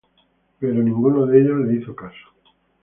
Pero 0.59 0.81
ninguno 0.81 1.27
de 1.27 1.39
ellos 1.41 1.59
le 1.59 1.75
hizo 1.77 1.95
caso. 1.95 2.33